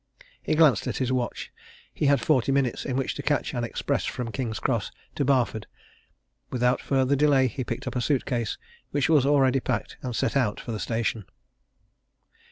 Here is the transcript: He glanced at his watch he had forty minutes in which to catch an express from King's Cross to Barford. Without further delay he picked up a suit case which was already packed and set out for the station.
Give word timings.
He 0.41 0.55
glanced 0.55 0.87
at 0.87 0.97
his 0.97 1.11
watch 1.13 1.51
he 1.93 2.07
had 2.07 2.19
forty 2.21 2.51
minutes 2.51 2.85
in 2.85 2.95
which 2.95 3.13
to 3.13 3.21
catch 3.21 3.53
an 3.53 3.63
express 3.63 4.03
from 4.03 4.31
King's 4.31 4.59
Cross 4.59 4.89
to 5.13 5.23
Barford. 5.23 5.67
Without 6.49 6.81
further 6.81 7.15
delay 7.15 7.45
he 7.47 7.63
picked 7.63 7.85
up 7.85 7.95
a 7.95 8.01
suit 8.01 8.25
case 8.25 8.57
which 8.89 9.09
was 9.09 9.27
already 9.27 9.59
packed 9.59 9.97
and 10.01 10.15
set 10.15 10.35
out 10.35 10.59
for 10.59 10.71
the 10.71 10.79
station. 10.79 11.25